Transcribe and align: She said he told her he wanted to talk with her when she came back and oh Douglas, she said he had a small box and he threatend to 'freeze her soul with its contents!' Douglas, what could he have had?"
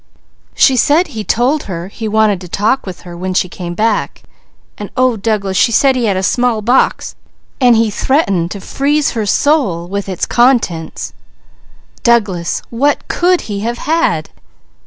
She 0.55 0.77
said 0.77 1.09
he 1.09 1.23
told 1.23 1.65
her 1.65 1.87
he 1.87 2.07
wanted 2.07 2.41
to 2.41 2.47
talk 2.49 2.87
with 2.87 3.01
her 3.01 3.15
when 3.15 3.35
she 3.35 3.47
came 3.47 3.75
back 3.75 4.23
and 4.75 4.89
oh 4.97 5.15
Douglas, 5.15 5.57
she 5.57 5.71
said 5.71 5.95
he 5.95 6.05
had 6.05 6.17
a 6.17 6.23
small 6.23 6.63
box 6.63 7.13
and 7.59 7.75
he 7.75 7.91
threatend 7.91 8.49
to 8.49 8.61
'freeze 8.61 9.11
her 9.11 9.27
soul 9.27 9.87
with 9.87 10.09
its 10.09 10.25
contents!' 10.25 11.13
Douglas, 12.01 12.63
what 12.71 13.07
could 13.09 13.41
he 13.41 13.59
have 13.59 13.77
had?" 13.77 14.31